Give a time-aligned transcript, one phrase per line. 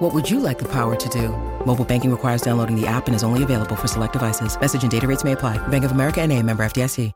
[0.00, 1.28] What would you like the power to do?
[1.66, 4.58] Mobile banking requires downloading the app and is only available for select devices.
[4.58, 5.58] Message and data rates may apply.
[5.68, 7.12] Bank of America and a member FDIC.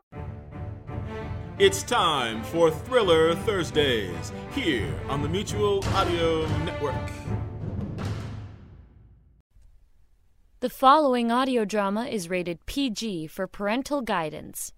[1.57, 7.09] It's time for Thriller Thursdays here on the Mutual Audio Network.
[10.59, 14.73] The following audio drama is rated PG for parental guidance.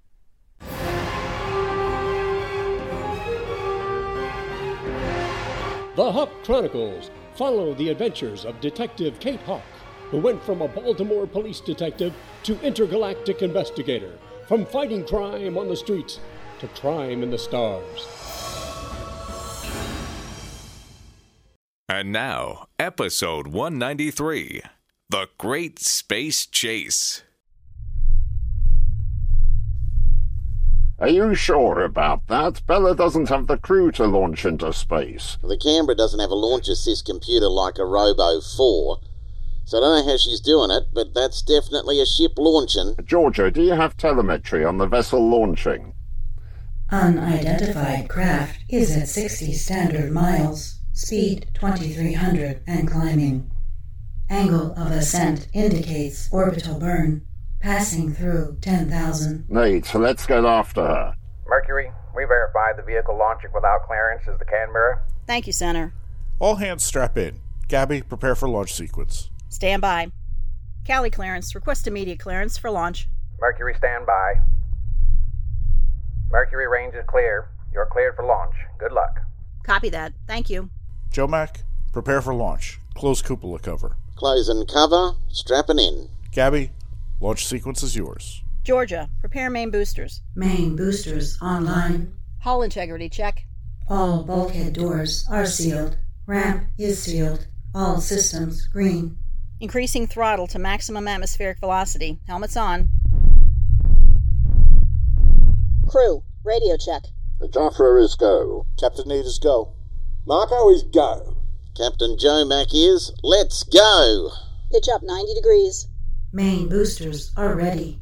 [5.96, 9.62] The Hawk Chronicles follow the adventures of Detective Kate Hawk,
[10.10, 12.14] who went from a Baltimore police detective
[12.44, 16.20] to intergalactic investigator, from fighting crime on the streets
[16.60, 18.08] to crime in the stars.
[21.88, 24.62] And now, episode 193
[25.10, 27.24] The Great Space Chase.
[31.00, 32.66] Are you sure about that?
[32.66, 35.38] Bella doesn't have the crew to launch into space.
[35.44, 38.98] The Canberra doesn't have a launch assist computer like a Robo 4,
[39.64, 42.96] so I don't know how she's doing it, but that's definitely a ship launching.
[43.06, 45.94] Georgia, do you have telemetry on the vessel launching?
[46.90, 53.52] Unidentified craft is at 60 standard miles, speed 2300 and climbing.
[54.32, 57.28] Angle of ascent indicates orbital burn,
[57.60, 59.46] passing through 10,000.
[59.50, 61.16] Nate, so let's get after her.
[61.48, 65.02] Mercury, we verified the vehicle launching without clearance is the Canberra.
[65.26, 65.94] Thank you, Center.
[66.40, 67.40] All hands strap in.
[67.68, 69.30] Gabby, prepare for launch sequence.
[69.50, 70.12] Stand by.
[70.86, 71.54] Cali clearance.
[71.56, 73.08] Request immediate clearance for launch.
[73.40, 74.36] Mercury, stand by.
[76.30, 77.50] Mercury range is clear.
[77.74, 78.56] You're cleared for launch.
[78.80, 79.20] Good luck.
[79.64, 80.14] Copy that.
[80.28, 80.70] Thank you.
[81.12, 82.80] Joe Mac, prepare for launch.
[82.96, 83.98] Close cupola cover.
[84.16, 86.10] Closing cover, strapping in.
[86.32, 86.72] Gabby,
[87.20, 88.44] launch sequence is yours.
[88.64, 90.22] Georgia, prepare main boosters.
[90.36, 92.14] Main boosters online.
[92.40, 93.46] Hull integrity check.
[93.88, 95.98] All bulkhead doors are sealed.
[96.26, 97.48] Ramp is sealed.
[97.74, 99.18] All systems green.
[99.60, 102.20] Increasing throttle to maximum atmospheric velocity.
[102.28, 102.90] Helmets on.
[105.88, 107.04] Crew, radio check.
[107.40, 108.66] The Joffre is go.
[108.78, 109.74] Captain Need is go.
[110.26, 111.38] Marco is go.
[111.78, 114.30] Captain Joe Mac is let's go.
[114.72, 115.88] Pitch up 90 degrees.
[116.38, 118.00] Main boosters are ready.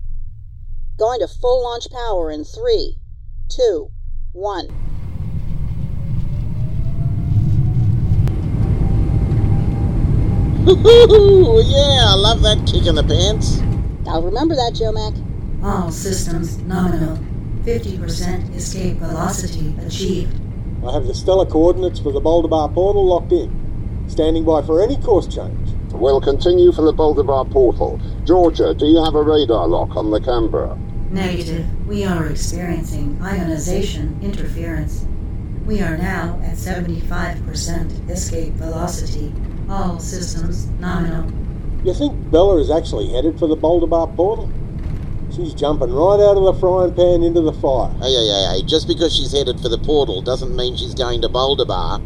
[0.99, 2.97] Going to full launch power in three,
[3.47, 3.91] two,
[4.33, 4.65] one.
[10.65, 13.61] yeah, I love that kick in the pants.
[14.05, 15.13] I'll remember that, Joe Mac.
[15.63, 17.17] All systems nominal.
[17.63, 20.37] 50% escape velocity achieved.
[20.85, 24.03] I have the stellar coordinates for the Boulder Bar portal locked in.
[24.09, 25.64] Standing by for any course change.
[25.95, 27.99] We'll continue for the Boulder Bar portal.
[28.25, 30.77] Georgia, do you have a radar lock on the Canberra?
[31.09, 31.65] Negative.
[31.87, 35.05] We are experiencing ionization interference.
[35.65, 39.33] We are now at 75% escape velocity.
[39.69, 41.31] All systems nominal.
[41.85, 44.51] You think Bella is actually headed for the Boulder Bar portal?
[45.31, 47.89] She's jumping right out of the frying pan into the fire.
[48.01, 51.21] Hey, hey, hey, hey, just because she's headed for the portal doesn't mean she's going
[51.21, 52.01] to Boulder Bar.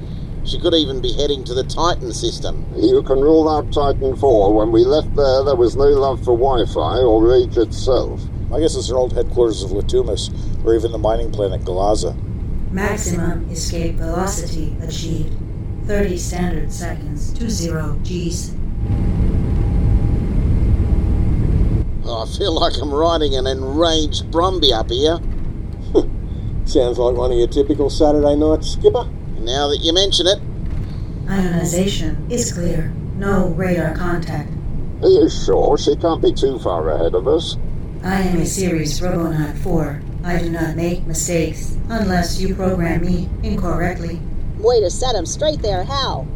[0.49, 2.65] She could even be heading to the Titan system.
[2.75, 4.51] You can rule out Titan 4.
[4.51, 8.19] When we left there, there was no love for Wi-Fi or Rage itself.
[8.51, 10.33] I guess it's her old headquarters of Latumas,
[10.65, 12.17] or even the mining planet Galaza.
[12.71, 15.37] Maximum escape velocity achieved.
[15.85, 18.55] 30 standard seconds to zero Gs.
[22.05, 25.19] Oh, I feel like I'm riding an enraged Brumby up here.
[26.65, 29.07] Sounds like one of your typical Saturday night Skipper.
[29.49, 30.39] Now that you mention it.
[31.27, 32.93] Ionization is clear.
[33.17, 34.47] No radar contact.
[35.01, 37.57] Are you sure she can't be too far ahead of us?
[38.03, 40.01] I am a series Robonaut 4.
[40.23, 44.21] I do not make mistakes unless you program me incorrectly.
[44.59, 46.27] Way to set him straight there, Hal.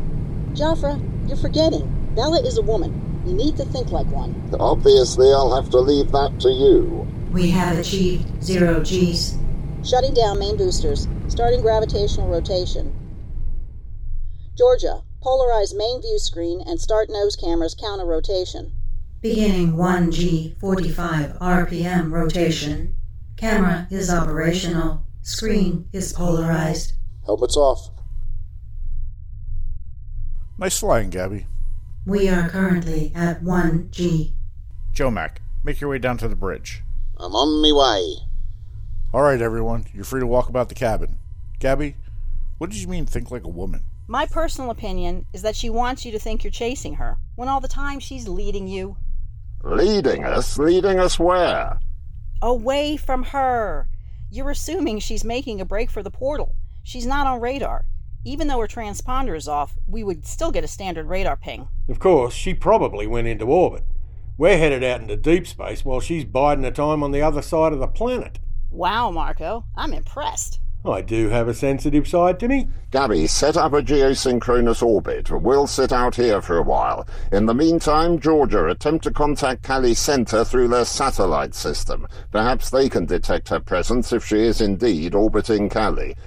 [0.54, 1.88] Joffre, you're forgetting.
[2.16, 3.22] Bella is a woman.
[3.28, 4.34] You need to think like one.
[4.60, 7.08] Obviously, I'll have to leave that to you.
[7.32, 9.38] We have achieved zero Gs.
[9.84, 11.08] Shutting down main boosters.
[11.28, 12.92] Starting gravitational rotation.
[14.56, 18.72] Georgia, polarize main view screen and start nose cameras counter rotation.
[19.20, 22.94] Beginning 1G 45 RPM rotation.
[23.36, 25.06] Camera is operational.
[25.24, 26.94] Screen is polarized.
[27.26, 27.90] Helmets off.
[30.60, 31.48] Nice flying, Gabby.
[32.06, 34.34] We are currently at 1G.
[34.94, 36.84] Joe Mac, make your way down to the bridge.
[37.18, 38.28] I'm on my way.
[39.14, 41.18] All right, everyone, you're free to walk about the cabin.
[41.58, 41.96] Gabby,
[42.60, 43.82] what did you mean think like a woman?
[44.08, 47.62] My personal opinion is that she wants you to think you're chasing her, when all
[47.62, 48.98] the time she's leading you.
[49.64, 50.58] Leading us?
[50.58, 51.80] Leading us where?
[52.42, 53.88] Away from her.
[54.30, 56.56] You're assuming she's making a break for the portal.
[56.84, 57.86] She's not on radar.
[58.26, 61.70] Even though her transponder is off, we would still get a standard radar ping.
[61.88, 63.86] Of course, she probably went into orbit.
[64.38, 67.72] We're headed out into deep space while she's biding her time on the other side
[67.72, 68.40] of the planet.
[68.70, 70.60] Wow, Marco, I'm impressed.
[70.86, 72.68] I do have a sensitive side to me.
[72.92, 75.32] Gabby, set up a geosynchronous orbit.
[75.32, 77.08] We'll sit out here for a while.
[77.32, 82.06] In the meantime, Georgia, attempt to contact Cali Center through their satellite system.
[82.32, 86.18] Perhaps they can detect her presence if she is indeed orbiting Cali.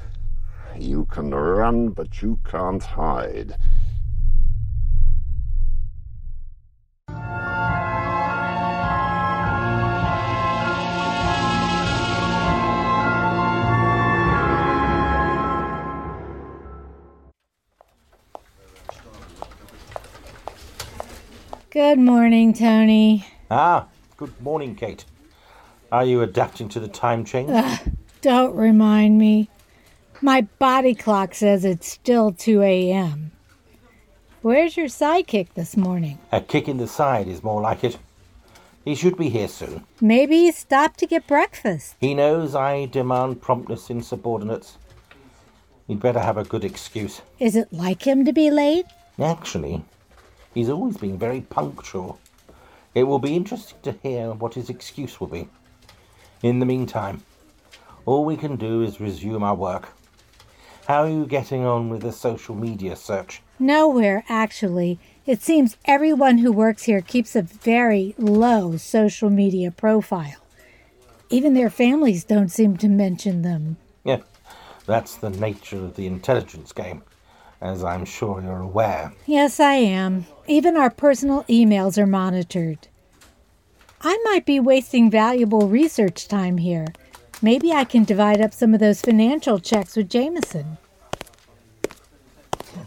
[0.79, 3.59] You can run, but you can't hide.
[21.89, 23.25] Good morning, Tony.
[23.49, 23.87] Ah,
[24.17, 25.05] good morning, Kate.
[25.93, 27.49] Are you adapting to the time change?
[27.49, 27.79] Ugh,
[28.23, 29.49] don't remind me.
[30.21, 33.31] My body clock says it's still 2 a.m.
[34.43, 36.19] Where's your sidekick this morning?
[36.33, 37.99] A kick in the side is more like it.
[38.85, 39.85] He should be here soon.
[40.01, 41.95] Maybe he stopped to get breakfast.
[42.01, 44.77] He knows I demand promptness in subordinates.
[45.87, 47.23] He'd better have a good excuse.
[47.39, 48.87] Is it like him to be late?
[49.21, 49.85] Actually,
[50.57, 52.19] he's always been very punctual.
[52.95, 55.49] It will be interesting to hear what his excuse will be.
[56.43, 57.23] In the meantime,
[58.07, 59.91] all we can do is resume our work.
[60.89, 63.43] How are you getting on with the social media search?
[63.59, 64.99] Nowhere, actually.
[65.27, 70.41] It seems everyone who works here keeps a very low social media profile.
[71.29, 73.77] Even their families don't seem to mention them.
[74.05, 74.21] Yeah,
[74.87, 77.03] that's the nature of the intelligence game,
[77.67, 79.13] as I'm sure you're aware.
[79.27, 80.27] Yes, I am.
[80.47, 82.89] Even our personal emails are monitored.
[84.01, 86.87] I might be wasting valuable research time here.
[87.43, 90.79] Maybe I can divide up some of those financial checks with Jamison.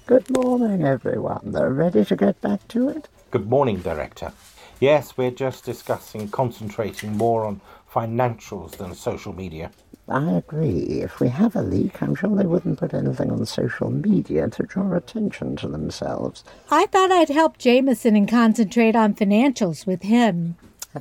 [0.05, 1.51] Good morning, everyone.
[1.51, 3.07] They're ready to get back to it?
[3.31, 4.31] Good morning, Director.
[4.79, 7.61] Yes, we're just discussing concentrating more on
[7.91, 9.71] financials than social media.
[10.09, 11.01] I agree.
[11.01, 14.63] If we have a leak, I'm sure they wouldn't put anything on social media to
[14.63, 16.43] draw attention to themselves.
[16.71, 20.55] I thought I'd help Jamison and concentrate on financials with him.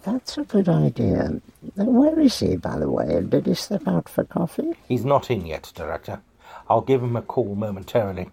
[0.04, 1.40] That's a good idea.
[1.76, 3.22] Where is he, by the way?
[3.26, 4.74] Did he step out for coffee?
[4.86, 6.20] He's not in yet, Director.
[6.68, 8.28] I'll give him a call momentarily.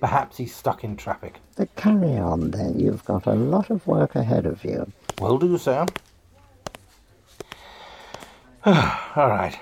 [0.00, 1.38] Perhaps he's stuck in traffic.
[1.56, 2.78] But carry on then.
[2.78, 4.90] You've got a lot of work ahead of you.
[5.20, 5.86] Will do, sir.
[8.66, 9.56] All right.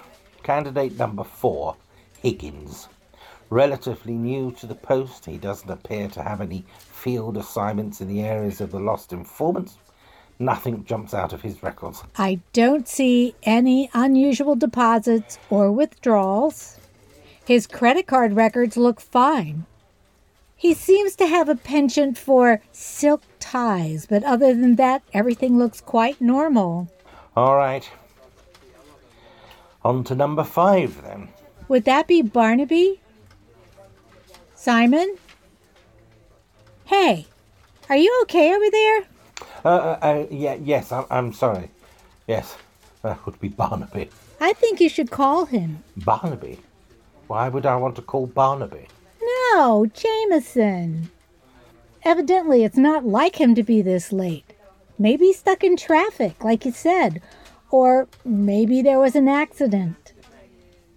[0.46, 1.75] Candidate number four,
[2.22, 2.88] Higgins.
[3.50, 8.22] Relatively new to the post, he doesn't appear to have any field assignments in the
[8.22, 9.76] areas of the lost informants.
[10.38, 12.04] Nothing jumps out of his records.
[12.16, 16.78] I don't see any unusual deposits or withdrawals.
[17.44, 19.66] His credit card records look fine.
[20.54, 25.81] He seems to have a penchant for silk ties, but other than that, everything looks
[25.81, 26.88] quite normal.
[27.34, 27.90] All right.
[29.87, 31.29] On to number five, then.
[31.69, 33.01] Would that be Barnaby?
[34.56, 35.17] Simon?
[36.87, 37.29] Hey,
[37.89, 39.05] are you okay over there?
[39.65, 41.70] Uh, uh, uh, yeah, yes, I'm, I'm sorry.
[42.27, 42.56] Yes,
[43.03, 44.10] that would be Barnaby.
[44.41, 45.84] I think you should call him.
[45.99, 46.58] Barnaby?
[47.29, 48.89] Why would I want to call Barnaby?
[49.22, 51.10] No, Jamison.
[52.05, 54.53] Evidently, it's not like him to be this late.
[54.99, 57.22] Maybe he's stuck in traffic, like you said,
[57.70, 60.13] or maybe there was an accident.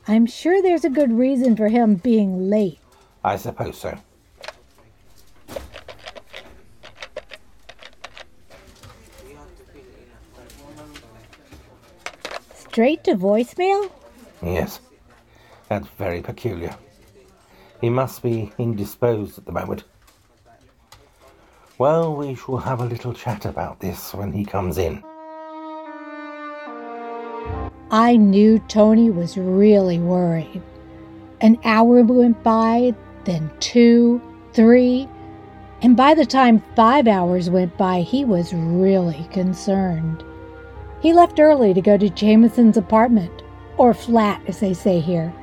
[0.08, 2.80] I'm sure there's a good reason for him being late.
[3.24, 3.98] I suppose so.
[12.56, 13.92] Straight to voicemail?
[14.42, 14.80] Yes,
[15.68, 16.76] that's very peculiar.
[17.82, 19.84] He must be indisposed at the moment.
[21.78, 25.04] Well, we shall have a little chat about this when he comes in.
[27.91, 30.62] I knew Tony was really worried.
[31.41, 32.93] An hour went by,
[33.25, 34.22] then two,
[34.53, 35.08] three,
[35.81, 40.24] and by the time five hours went by, he was really concerned.
[41.01, 43.41] He left early to go to Jamison's apartment,
[43.77, 45.34] or flat, as they say here.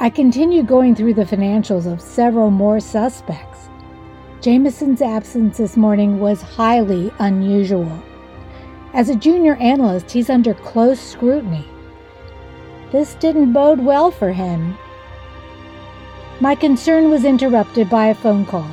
[0.00, 3.70] I continued going through the financials of several more suspects.
[4.40, 8.02] Jamison's absence this morning was highly unusual.
[8.94, 11.64] As a junior analyst, he's under close scrutiny.
[12.92, 14.78] This didn't bode well for him.
[16.38, 18.70] My concern was interrupted by a phone call.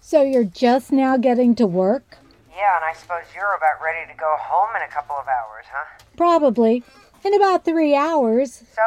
[0.00, 2.18] So you're just now getting to work?
[2.56, 5.64] Yeah, and I suppose you're about ready to go home in a couple of hours,
[5.72, 5.86] huh?
[6.16, 6.84] Probably.
[7.24, 8.62] In about three hours.
[8.74, 8.82] So,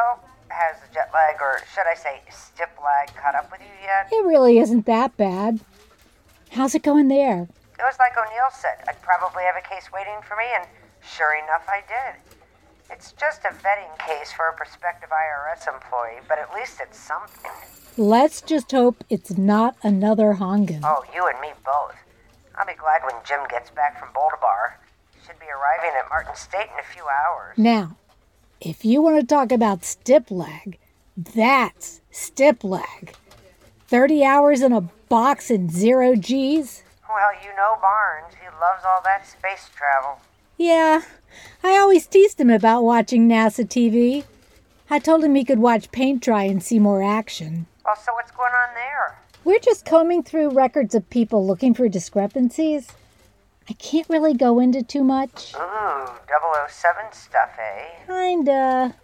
[0.48, 4.08] has the jet lag, or should I say, stip lag, caught up with you yet?
[4.10, 5.60] It really isn't that bad.
[6.54, 7.48] How's it going there?
[7.78, 8.78] It was like O'Neill said.
[8.86, 10.64] I'd probably have a case waiting for me, and
[11.02, 12.22] sure enough, I did.
[12.92, 17.50] It's just a vetting case for a prospective IRS employee, but at least it's something.
[17.96, 20.82] Let's just hope it's not another Hongan.
[20.84, 21.96] Oh, you and me both.
[22.56, 24.74] I'll be glad when Jim gets back from Boldebar.
[25.26, 27.58] Should be arriving at Martin State in a few hours.
[27.58, 27.96] Now,
[28.60, 30.78] if you want to talk about stip lag,
[31.16, 33.14] that's stip lag.
[33.94, 36.82] 30 hours in a box and zero G's?
[37.08, 38.34] Well, you know Barnes.
[38.42, 40.18] He loves all that space travel.
[40.58, 41.02] Yeah,
[41.62, 44.24] I always teased him about watching NASA TV.
[44.90, 47.66] I told him he could watch paint dry and see more action.
[47.86, 49.16] Well, so what's going on there?
[49.44, 52.88] We're just combing through records of people looking for discrepancies.
[53.70, 55.54] I can't really go into too much.
[55.54, 56.08] Ooh,
[56.68, 58.06] 007 stuff, eh?
[58.08, 58.96] Kinda.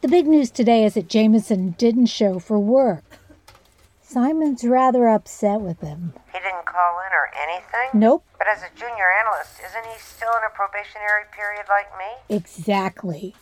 [0.00, 3.02] The big news today is that Jamison didn't show for work.
[4.08, 6.12] Simon's rather upset with him.
[6.32, 7.90] He didn't call in or anything?
[7.92, 8.24] Nope.
[8.38, 12.36] But as a junior analyst, isn't he still in a probationary period like me?
[12.36, 13.34] Exactly.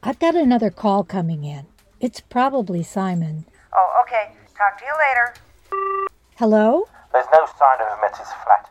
[0.00, 1.66] I've got another call coming in.
[1.98, 3.46] It's probably Simon.
[3.74, 4.30] Oh, okay.
[4.56, 5.34] Talk to you later.
[6.36, 6.86] Hello?
[7.12, 8.70] There's no sign of him at his flat.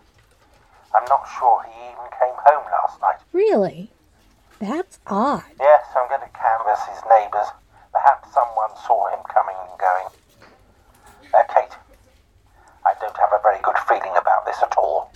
[0.96, 3.20] I'm not sure he even came home last night.
[3.34, 3.92] Really?
[4.60, 5.44] That's odd.
[5.60, 7.52] Yes, I'm going to canvass his neighbours.
[7.92, 10.08] Perhaps someone saw him coming and going.
[11.34, 11.76] Uh, Kate,
[12.86, 15.12] I don't have a very good feeling about this at all.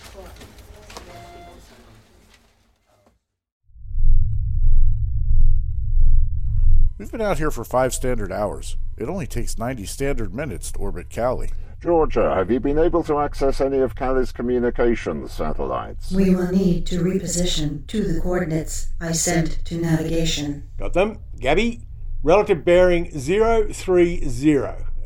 [6.98, 8.76] We've been out here for five standard hours.
[8.96, 11.50] It only takes 90 standard minutes to orbit Cali.
[11.80, 16.10] Georgia, have you been able to access any of Cali's communications satellites?
[16.10, 20.68] We will need to reposition to the coordinates I sent to navigation.
[20.76, 21.20] Got them?
[21.38, 21.82] Gabby?
[22.24, 24.24] Relative bearing 030.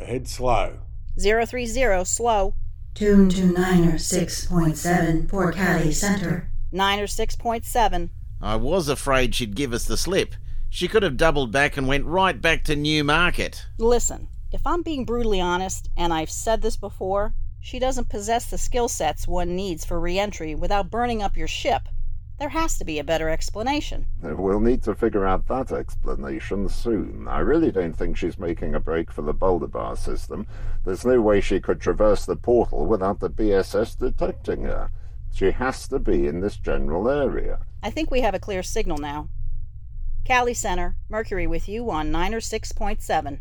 [0.00, 0.81] Ahead slow.
[1.18, 2.54] 030, slow.
[2.94, 6.50] Tune to Niner 6.7 for Cali Center.
[6.70, 8.10] Niner 6.7.
[8.40, 10.34] I was afraid she'd give us the slip.
[10.68, 13.66] She could have doubled back and went right back to Newmarket.
[13.78, 18.58] Listen, if I'm being brutally honest, and I've said this before, she doesn't possess the
[18.58, 21.88] skill sets one needs for reentry without burning up your ship.
[22.38, 24.06] There has to be a better explanation.
[24.20, 27.28] We'll need to figure out that explanation soon.
[27.28, 30.46] I really don't think she's making a break for the Boulder Bar system.
[30.84, 34.90] There's no way she could traverse the portal without the BSS detecting her.
[35.32, 37.60] She has to be in this general area.
[37.82, 39.28] I think we have a clear signal now.
[40.24, 43.38] Cali Center, Mercury with you on Niner 6.7.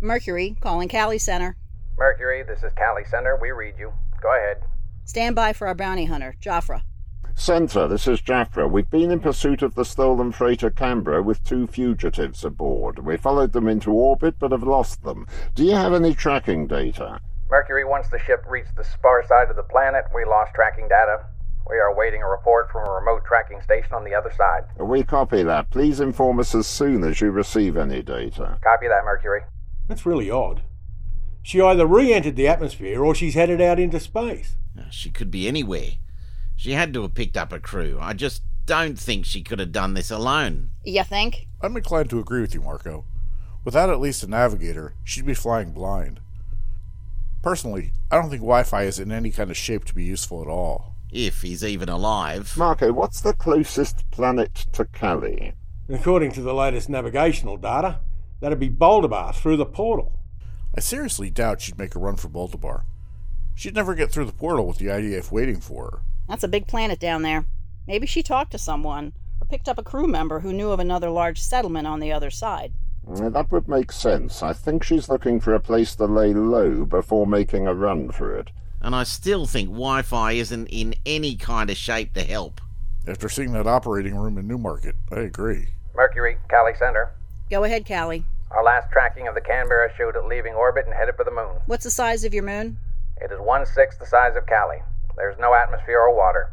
[0.00, 1.56] Mercury, calling Cali Center.
[1.98, 3.38] Mercury, this is Cali Center.
[3.40, 3.92] We read you.
[4.22, 4.62] Go ahead.
[5.04, 6.82] Stand by for our bounty hunter, Joffre.
[7.38, 8.68] Center, this is Jaffra.
[8.68, 12.98] We've been in pursuit of the stolen freighter Canberra with two fugitives aboard.
[12.98, 15.26] We followed them into orbit but have lost them.
[15.54, 17.20] Do you have any tracking data?
[17.50, 21.26] Mercury, once the ship reached the far side of the planet, we lost tracking data.
[21.68, 24.64] We are awaiting a report from a remote tracking station on the other side.
[24.78, 25.70] We copy that.
[25.70, 28.58] Please inform us as soon as you receive any data.
[28.64, 29.42] Copy that, Mercury.
[29.88, 30.62] That's really odd.
[31.42, 34.56] She either re entered the atmosphere or she's headed out into space.
[34.90, 35.90] She could be anywhere.
[36.56, 37.98] She had to have picked up a crew.
[38.00, 40.70] I just don't think she could have done this alone.
[40.84, 41.46] You think?
[41.60, 43.04] I'm inclined to agree with you, Marco.
[43.64, 46.20] Without at least a navigator, she'd be flying blind.
[47.42, 50.42] Personally, I don't think Wi Fi is in any kind of shape to be useful
[50.42, 50.94] at all.
[51.12, 52.54] If he's even alive.
[52.56, 55.52] Marco, what's the closest planet to Cali?
[55.88, 58.00] According to the latest navigational data,
[58.40, 60.18] that'd be Boldabar through the portal.
[60.76, 62.82] I seriously doubt she'd make a run for Boldabar.
[63.54, 66.00] She'd never get through the portal with the IDF waiting for her.
[66.28, 67.46] That's a big planet down there.
[67.86, 71.10] Maybe she talked to someone, or picked up a crew member who knew of another
[71.10, 72.72] large settlement on the other side.
[73.08, 74.42] Mm, that would make sense.
[74.42, 78.36] I think she's looking for a place to lay low before making a run for
[78.36, 78.50] it.
[78.80, 82.60] And I still think Wi Fi isn't in any kind of shape to help.
[83.06, 85.68] After seeing that operating room in Newmarket, I agree.
[85.94, 87.12] Mercury, Cali Center.
[87.50, 88.24] Go ahead, Cali.
[88.50, 91.60] Our last tracking of the Canberra showed it leaving orbit and headed for the moon.
[91.66, 92.78] What's the size of your moon?
[93.18, 94.82] It is one sixth the size of Cali.
[95.16, 96.52] There's no atmosphere or water.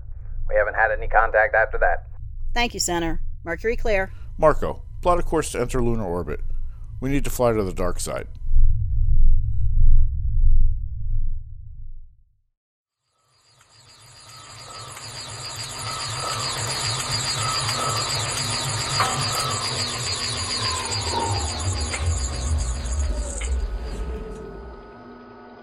[0.49, 2.07] We haven't had any contact after that.
[2.53, 3.21] Thank you, Center.
[3.43, 4.11] Mercury clear.
[4.37, 6.39] Marco, plot a course to enter lunar orbit.
[6.99, 8.27] We need to fly to the dark side.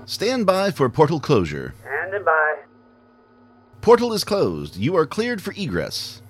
[0.07, 1.73] Stand by for portal closure.
[3.91, 4.77] Portal is closed.
[4.77, 6.23] You are cleared for egress.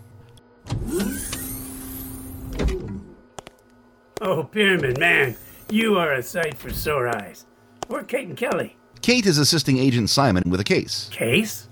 [4.22, 5.36] Oh, Pyramid, man,
[5.68, 7.44] you are a sight for sore eyes.
[7.88, 8.78] Where Kate and Kelly?
[9.02, 11.10] Kate is assisting Agent Simon with a case.
[11.12, 11.68] Case?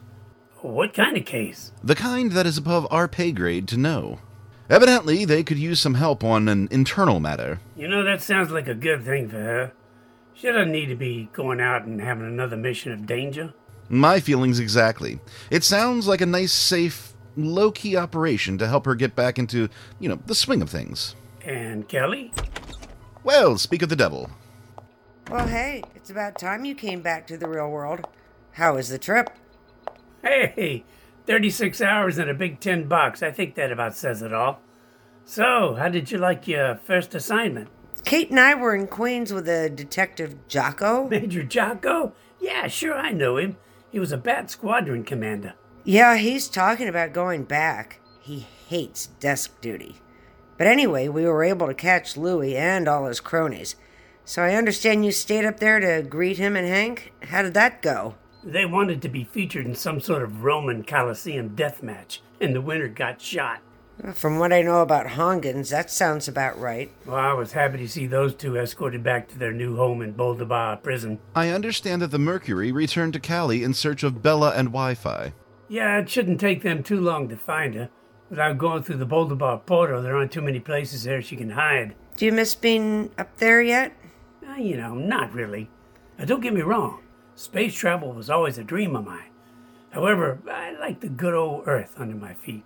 [0.61, 1.73] What kind of case?
[1.83, 4.19] The kind that is above our pay grade to know.
[4.69, 7.61] Evidently, they could use some help on an internal matter.
[7.79, 9.73] You know, that sounds like a good thing for her.
[10.35, 13.55] She doesn't need to be going out and having another mission of danger.
[13.89, 15.19] My feelings exactly.
[15.51, 19.69] It sounds like a nice, safe, low key operation to help her get back into,
[19.99, 21.15] you know, the swing of things.
[21.43, 22.33] And Kelly?
[23.25, 24.31] Well, speak of the devil.
[25.31, 28.07] Well, hey, it's about time you came back to the real world.
[28.53, 29.31] How was the trip?
[30.23, 30.85] Hey,
[31.27, 33.23] 36 hours and a big tin box.
[33.23, 34.61] I think that about says it all.
[35.25, 37.69] So, how did you like your first assignment?
[38.05, 41.09] Kate and I were in Queens with a detective Jocko.
[41.09, 42.15] Major Jocko?
[42.41, 43.59] Yeah, sure, I know him.
[43.91, 45.55] He was a Bat Squadron commander.
[45.85, 48.01] Yeah, he's talking about going back.
[48.21, 49.97] He hates desk duty.
[50.59, 53.77] But anyway, we were able to catch Louis and all his cronies.
[54.25, 57.13] So I understand you stayed up there to greet him and Hank?
[57.23, 58.17] How did that go?
[58.45, 62.61] They wanted to be featured in some sort of Roman Colosseum death match, and the
[62.61, 63.61] winner got shot.
[64.15, 66.91] From what I know about Hongans, that sounds about right.
[67.05, 70.15] Well, I was happy to see those two escorted back to their new home in
[70.15, 71.19] Boldabar prison.
[71.35, 75.33] I understand that the Mercury returned to Cali in search of Bella and Wi Fi.
[75.69, 77.91] Yeah, it shouldn't take them too long to find her.
[78.31, 81.95] Without going through the Boldabar portal, there aren't too many places there she can hide.
[82.17, 83.93] Do you miss being up there yet?
[84.49, 85.71] Uh, you know, not really.
[86.19, 87.03] Now, don't get me wrong.
[87.35, 89.31] Space travel was always a dream of mine.
[89.91, 92.65] However, I like the good old Earth under my feet.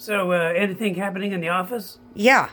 [0.00, 1.98] So, uh, anything happening in the office?
[2.14, 2.48] Yeah.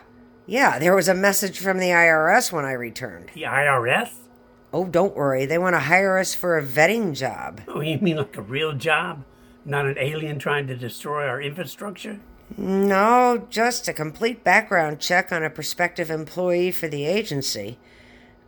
[0.47, 3.31] Yeah, there was a message from the IRS when I returned.
[3.33, 4.09] The IRS?
[4.73, 5.45] Oh, don't worry.
[5.45, 7.61] They want to hire us for a vetting job.
[7.69, 9.23] Oh, you mean like a real job?
[9.63, 12.19] Not an alien trying to destroy our infrastructure?
[12.57, 17.79] No, just a complete background check on a prospective employee for the agency.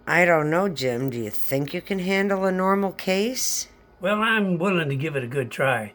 [0.07, 1.09] I don't know, Jim.
[1.09, 3.69] Do you think you can handle a normal case?
[4.01, 5.93] Well, I'm willing to give it a good try.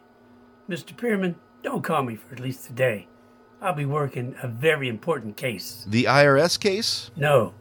[0.67, 0.95] Mr.
[0.95, 3.07] Pierman, don't call me for at least today.
[3.59, 5.83] I'll be working a very important case.
[5.87, 7.09] The IRS case?
[7.15, 7.55] No.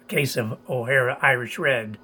[0.00, 1.98] A case of O'Hara Irish Red.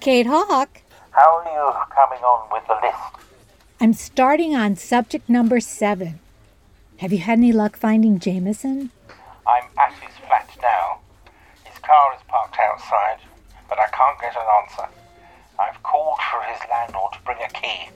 [0.00, 0.82] Kate Hawk.
[1.12, 3.26] How are you coming on with the list?
[3.80, 6.20] I'm starting on subject number seven.
[6.98, 8.90] Have you had any luck finding Jamison?
[9.46, 10.11] I'm at his flat
[10.62, 11.00] now.
[11.64, 13.18] His car is parked outside,
[13.68, 14.88] but I can't get an answer.
[15.58, 17.90] I've called for his landlord to bring a key.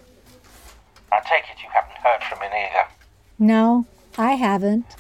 [1.13, 2.89] I take it you haven't heard from him either.
[3.39, 3.87] No,
[4.19, 4.97] I haven't.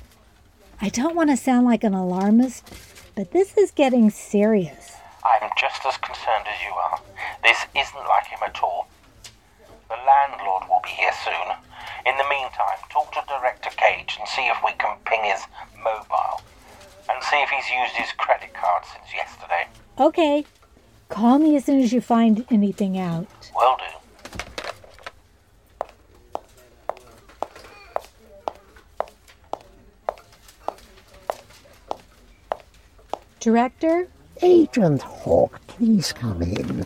[0.80, 2.70] I don't want to sound like an alarmist,
[3.14, 4.96] but this is getting serious.
[5.24, 7.00] I'm just as concerned as you are.
[7.42, 8.88] This isn't like him at all.
[9.88, 11.56] The landlord will be here soon.
[12.04, 15.40] In the meantime, talk to Director Cage and see if we can ping his
[15.82, 16.42] mobile.
[17.08, 19.68] And see if he's used his credit card since yesterday.
[19.98, 20.44] Okay.
[21.08, 23.26] Call me as soon as you find anything out.
[23.54, 23.84] Will do.
[33.38, 34.08] Director?
[34.42, 36.84] Agent Hawk, please come in.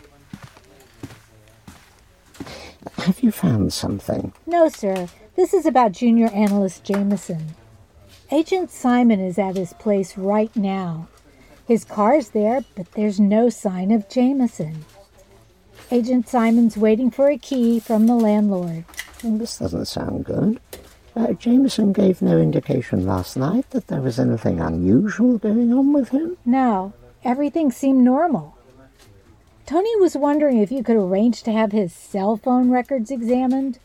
[2.99, 4.31] Have you found something?
[4.45, 5.07] No, sir.
[5.35, 7.55] This is about Junior Analyst Jamison.
[8.33, 11.09] Agent Simon is at his place right now.
[11.67, 14.85] His car's there, but there's no sign of Jamison.
[15.91, 18.85] Agent Simon's waiting for a key from the landlord.
[19.21, 20.61] This doesn't sound good.
[21.13, 26.09] Uh, Jamison gave no indication last night that there was anything unusual going on with
[26.09, 26.37] him.
[26.45, 26.93] No,
[27.25, 28.55] everything seemed normal.
[29.65, 33.77] Tony was wondering if you could arrange to have his cell phone records examined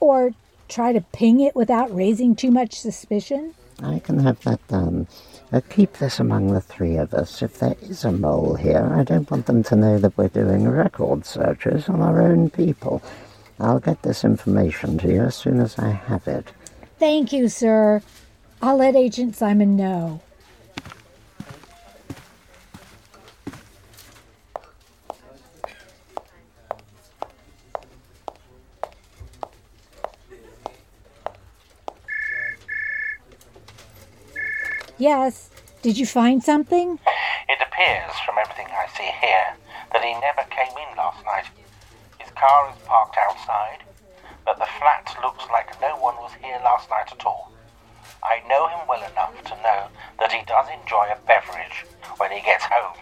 [0.00, 0.32] or
[0.68, 3.54] try to ping it without raising too much suspicion.
[3.82, 5.06] I can have that done.
[5.52, 7.42] Uh, keep this among the three of us.
[7.42, 10.68] If there is a mole here, I don't want them to know that we're doing
[10.68, 13.02] record searches on our own people.
[13.60, 16.52] I'll get this information to you as soon as I have it.
[16.98, 18.02] Thank you, sir.
[18.60, 20.20] I'll let Agent Simon know.
[34.98, 35.50] Yes.
[35.82, 36.98] Did you find something?
[37.48, 39.54] It appears, from everything I see here,
[39.92, 41.46] that he never came in last night.
[42.18, 43.84] His car is parked outside,
[44.44, 47.52] but the flat looks like no one was here last night at all.
[48.22, 49.86] I know him well enough to know
[50.18, 51.84] that he does enjoy a beverage
[52.16, 52.96] when he gets home.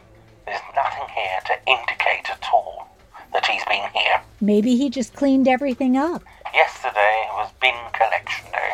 [0.45, 2.89] There's nothing here to indicate at all
[3.33, 4.21] that he's been here.
[4.41, 6.23] Maybe he just cleaned everything up.
[6.53, 8.73] Yesterday was bin collection day.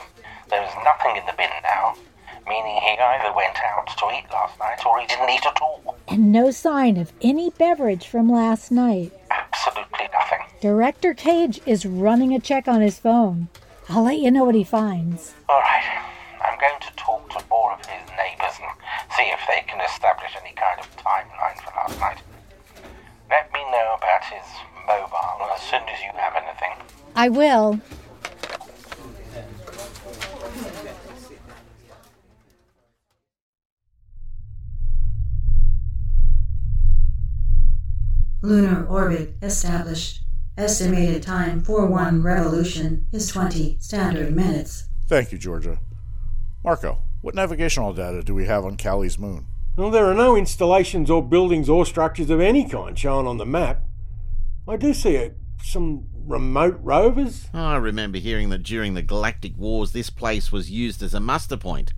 [0.49, 1.95] There is nothing in the bin now,
[2.51, 5.97] meaning he either went out to eat last night or he didn't eat at all.
[6.09, 9.13] And no sign of any beverage from last night.
[9.31, 10.45] Absolutely nothing.
[10.61, 13.47] Director Cage is running a check on his phone.
[13.89, 15.35] I'll let you know what he finds.
[15.49, 16.03] All right.
[16.43, 18.73] I'm going to talk to more of his neighbours and
[19.17, 22.19] see if they can establish any kind of timeline for last night.
[23.31, 24.47] Let me know about his
[24.89, 26.75] mobile as soon as you have anything.
[27.15, 27.81] I will.
[38.43, 40.23] Lunar orbit established.
[40.57, 44.89] Estimated time for one revolution is 20 standard minutes.
[45.07, 45.79] Thank you, Georgia.
[46.65, 49.47] Marco, what navigational data do we have on Cali's moon?
[49.77, 53.47] Well, there are no installations or buildings or structures of any kind shown on the
[53.47, 53.83] map.
[54.67, 57.49] I do see a, some remote rovers.
[57.53, 61.57] I remember hearing that during the Galactic Wars this place was used as a muster
[61.57, 61.93] point.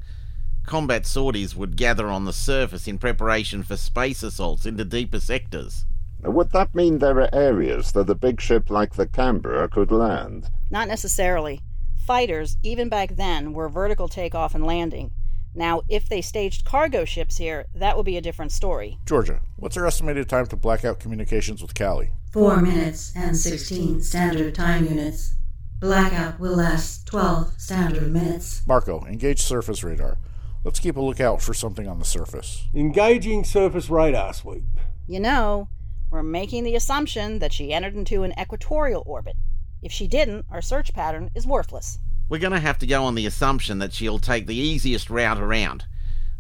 [0.64, 5.85] Combat sorties would gather on the surface in preparation for space assaults into deeper sectors.
[6.25, 10.49] Would that mean there are areas that a big ship like the Canberra could land?
[10.71, 11.61] Not necessarily.
[12.07, 15.11] Fighters, even back then, were vertical takeoff and landing.
[15.55, 18.99] Now, if they staged cargo ships here, that would be a different story.
[19.05, 22.13] Georgia, what's our estimated time to black out communications with Cali?
[22.33, 25.35] 4 minutes and 16 standard time units.
[25.81, 28.63] Blackout will last 12 standard minutes.
[28.67, 30.17] Marco, engage surface radar.
[30.65, 32.69] Let's keep a lookout for something on the surface.
[32.73, 34.63] Engaging surface radar sweep.
[35.09, 35.69] You know,
[36.12, 39.35] we're making the assumption that she entered into an equatorial orbit.
[39.81, 41.98] If she didn't, our search pattern is worthless.
[42.29, 45.40] We're going to have to go on the assumption that she'll take the easiest route
[45.40, 45.87] around.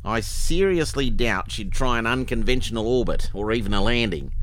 [0.04, 4.34] I seriously doubt she'd try an unconventional orbit or even a landing.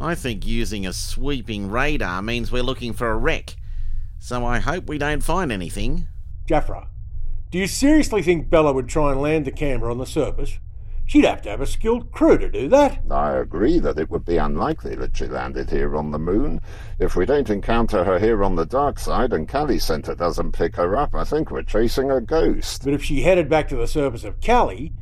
[0.00, 3.54] I think using a sweeping radar means we're looking for a wreck,
[4.18, 6.08] so I hope we don't find anything.
[6.48, 6.88] Jaffra,
[7.52, 10.58] do you seriously think Bella would try and land the Canberra on the surface?
[11.06, 13.00] She'd have to have a skilled crew to do that.
[13.10, 16.60] I agree that it would be unlikely that she landed here on the moon.
[16.98, 20.76] If we don't encounter her here on the dark side and Cali Center doesn't pick
[20.76, 22.84] her up, I think we're chasing a ghost.
[22.84, 24.92] But if she headed back to the surface of Cali,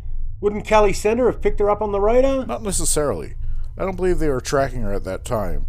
[0.40, 2.46] wouldn't Cali Center have picked her up on the radar?
[2.46, 3.34] Not necessarily.
[3.78, 5.66] I don't believe they were tracking her at that time.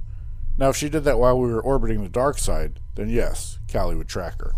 [0.58, 3.96] Now, if she did that while we were orbiting the dark side, then yes, Cali
[3.96, 4.54] would track her.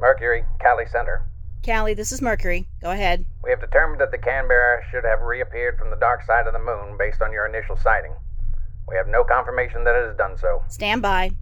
[0.00, 1.22] Mercury, Cali Center.
[1.66, 2.68] Cali, this is Mercury.
[2.80, 3.24] Go ahead.
[3.42, 6.60] We have determined that the Canberra should have reappeared from the dark side of the
[6.60, 8.12] moon based on your initial sighting.
[8.88, 10.62] We have no confirmation that it has done so.
[10.68, 11.32] Stand by.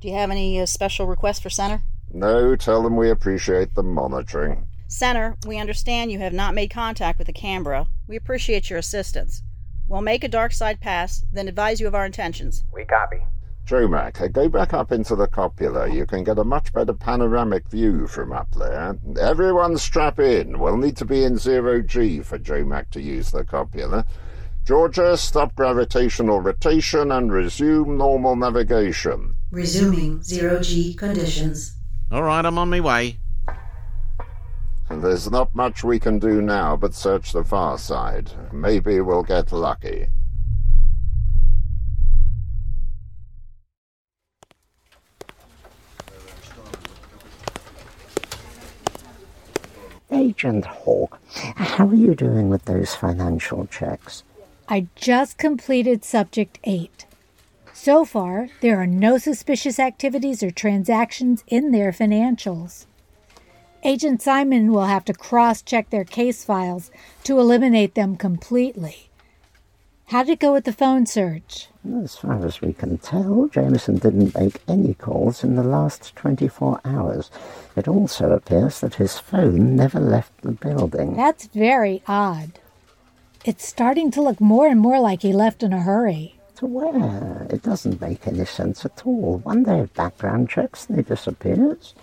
[0.00, 1.82] Do you have any uh, special requests for Center?
[2.08, 4.68] No, tell them we appreciate the monitoring.
[4.86, 7.88] Center, we understand you have not made contact with the Canberra.
[8.06, 9.42] We appreciate your assistance.
[9.88, 12.62] We'll make a dark side pass, then advise you of our intentions.
[12.72, 13.24] We copy.
[13.68, 15.92] Jomac, uh, go back up into the cupola.
[15.92, 18.96] You can get a much better panoramic view from up there.
[19.20, 20.58] Everyone strap in.
[20.58, 24.06] We'll need to be in zero G for Jomac to use the cupola.
[24.64, 29.34] Georgia, stop gravitational rotation and resume normal navigation.
[29.50, 31.76] Resuming zero G conditions.
[32.10, 33.18] All right, I'm on my way.
[34.90, 38.30] There's not much we can do now but search the far side.
[38.50, 40.08] Maybe we'll get lucky.
[50.10, 54.24] Agent Hawk, how are you doing with those financial checks?
[54.68, 57.04] I just completed Subject 8.
[57.74, 62.86] So far, there are no suspicious activities or transactions in their financials.
[63.84, 66.90] Agent Simon will have to cross check their case files
[67.24, 69.07] to eliminate them completely.
[70.08, 71.68] How did it go with the phone search?
[72.02, 76.80] As far as we can tell, Jamison didn't make any calls in the last 24
[76.82, 77.30] hours.
[77.76, 81.14] It also appears that his phone never left the building.
[81.14, 82.58] That's very odd.
[83.44, 86.36] It's starting to look more and more like he left in a hurry.
[86.56, 87.46] To where?
[87.50, 89.40] It doesn't make any sense at all.
[89.44, 91.94] One day of background checks and he disappears.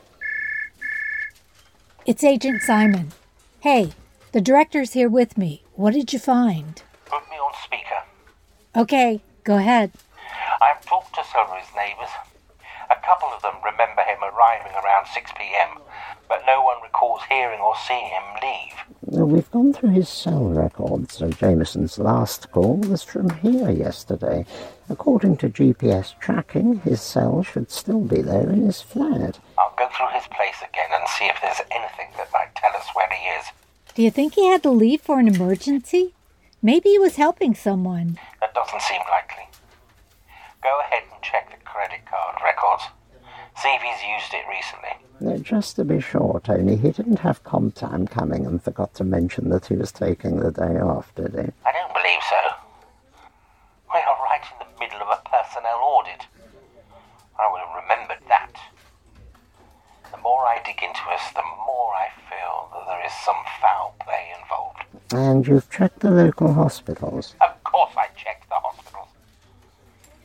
[2.05, 3.13] It's Agent Simon.
[3.61, 3.93] Hey,
[4.31, 5.63] the director's here with me.
[5.73, 6.83] What did you find?
[7.65, 8.79] Put me on speaker.
[8.81, 9.91] Okay, go ahead.
[10.61, 12.09] I've talked to some of his neighbours.
[12.91, 15.79] A couple of them remember him arriving around 6 p.m.,
[16.27, 19.25] but no one recalls hearing or seeing him leave.
[19.27, 21.17] We've gone through his cell records.
[21.17, 24.45] so Jamison's last call was from here yesterday.
[24.89, 29.39] According to GPS tracking, his cell should still be there in his flat.
[29.57, 32.87] I'll go through his place again and see if there's anything that might tell us
[32.93, 33.45] where he is.
[33.93, 36.14] Do you think he had to leave for an emergency?
[36.65, 38.17] Maybe he was helping someone.
[38.41, 39.45] That doesn't seem likely.
[40.63, 42.85] Go ahead and check the credit card records.
[43.61, 44.97] See if he's used it recently.
[45.19, 49.03] Now, just to be sure, Tony, he didn't have comp time coming and forgot to
[49.03, 51.53] mention that he was taking the day off, did he?
[51.69, 52.41] I don't believe so.
[53.93, 56.25] We are right in the middle of a personnel audit.
[57.37, 58.57] I would have remembered that.
[60.09, 63.93] The more I dig into us, the more I feel that there is some foul
[64.01, 64.74] play involved.
[65.11, 67.35] And you've checked the local hospitals.
[67.41, 69.07] Of course I checked the hospitals.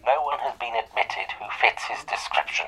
[0.06, 2.66] No one has been admitted who fits his description.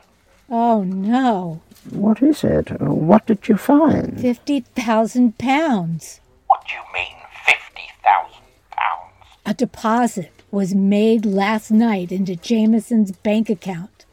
[0.51, 1.63] Oh no.
[1.91, 2.81] What is it?
[2.81, 4.21] What did you find?
[4.21, 6.21] Fifty thousand pounds.
[6.47, 9.39] What do you mean, fifty thousand pounds?
[9.47, 14.05] A deposit was made last night into Jamison's bank account.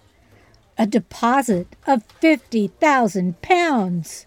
[0.78, 4.26] A deposit of fifty thousand pounds.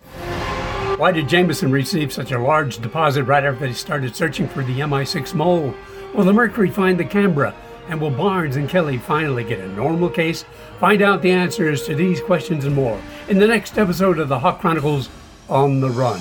[1.03, 4.79] Why did Jamison receive such a large deposit right after they started searching for the
[4.79, 5.75] MI6 mole?
[6.15, 7.57] Will the Mercury find the Canberra?
[7.89, 10.45] And will Barnes and Kelly finally get a normal case?
[10.79, 14.39] Find out the answers to these questions and more in the next episode of the
[14.39, 15.09] Hawk Chronicles
[15.49, 16.21] On the Run.